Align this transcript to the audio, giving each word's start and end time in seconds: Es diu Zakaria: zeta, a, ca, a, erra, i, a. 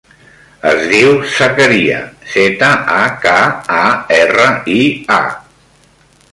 Es 0.69 0.79
diu 0.93 1.11
Zakaria: 1.33 1.99
zeta, 2.37 2.71
a, 2.95 3.05
ca, 3.27 3.37
a, 3.77 3.85
erra, 4.21 4.51
i, 4.81 4.81
a. 5.21 5.23